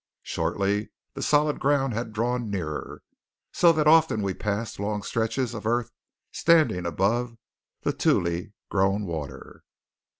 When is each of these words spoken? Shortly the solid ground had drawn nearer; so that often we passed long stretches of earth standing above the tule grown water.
Shortly 0.23 0.89
the 1.13 1.21
solid 1.21 1.59
ground 1.59 1.93
had 1.93 2.11
drawn 2.11 2.49
nearer; 2.49 3.03
so 3.53 3.71
that 3.71 3.85
often 3.85 4.23
we 4.23 4.33
passed 4.33 4.79
long 4.79 5.03
stretches 5.03 5.53
of 5.53 5.67
earth 5.67 5.91
standing 6.31 6.87
above 6.87 7.35
the 7.83 7.93
tule 7.93 8.45
grown 8.67 9.05
water. 9.05 9.63